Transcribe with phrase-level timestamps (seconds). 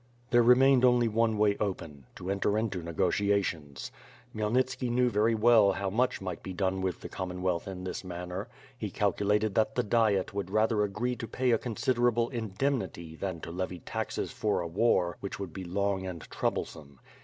[0.31, 2.07] There remained only one way open.
[2.15, 3.91] To enter into nego tiations.
[4.35, 8.47] Khmyelnitski knew very well how much might be done with the Commonwealth in this manner.
[8.75, 13.41] He calcu lated that the Diet would rather agree to pay a considerable indemnity than
[13.41, 16.99] to levy taxes for a war which would be long and troublesome.